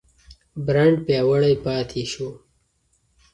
[0.65, 2.29] برانډ پیاوړی پاتې شو.